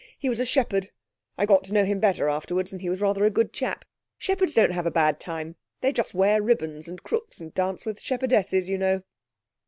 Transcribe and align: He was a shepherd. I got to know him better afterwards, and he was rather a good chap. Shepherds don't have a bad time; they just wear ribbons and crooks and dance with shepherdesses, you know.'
He 0.17 0.29
was 0.29 0.39
a 0.39 0.45
shepherd. 0.45 0.89
I 1.37 1.45
got 1.45 1.63
to 1.65 1.73
know 1.73 1.85
him 1.85 1.99
better 1.99 2.27
afterwards, 2.27 2.73
and 2.73 2.81
he 2.81 2.89
was 2.89 3.01
rather 3.01 3.23
a 3.23 3.29
good 3.29 3.53
chap. 3.53 3.85
Shepherds 4.17 4.55
don't 4.55 4.71
have 4.71 4.87
a 4.87 4.89
bad 4.89 5.19
time; 5.19 5.57
they 5.81 5.93
just 5.93 6.15
wear 6.15 6.41
ribbons 6.41 6.87
and 6.87 7.03
crooks 7.03 7.39
and 7.39 7.53
dance 7.53 7.85
with 7.85 8.01
shepherdesses, 8.01 8.67
you 8.67 8.79
know.' 8.79 9.03